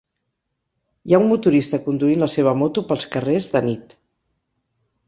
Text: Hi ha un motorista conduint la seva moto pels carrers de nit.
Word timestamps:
Hi 1.09 1.13
ha 1.13 1.19
un 1.25 1.29
motorista 1.33 1.81
conduint 1.89 2.25
la 2.27 2.31
seva 2.37 2.55
moto 2.63 2.87
pels 2.89 3.07
carrers 3.19 3.53
de 3.55 3.65
nit. 3.71 3.97